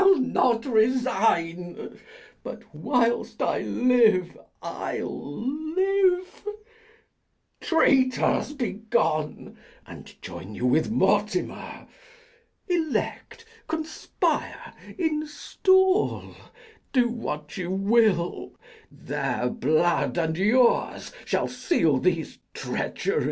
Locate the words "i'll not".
0.03-0.65